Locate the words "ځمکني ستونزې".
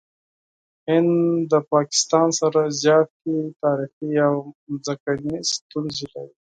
4.85-6.05